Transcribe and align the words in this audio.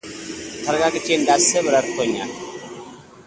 ተረጋግቼ 0.63 1.07
እንዳስብ 1.15 1.65
ረድቶኛል። 1.75 2.31